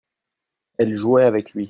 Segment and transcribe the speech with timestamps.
[0.79, 1.59] ellel jouait avec lui.